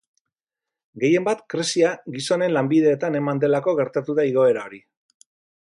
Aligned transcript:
Gehien 1.03 1.27
bat 1.27 1.43
krisia 1.53 1.91
gizonen 2.17 2.57
lanbideetan 2.57 3.19
eman 3.21 3.45
delako 3.45 3.75
gertatu 3.83 4.19
da 4.21 4.27
igoera 4.31 4.65
hori. 4.71 4.83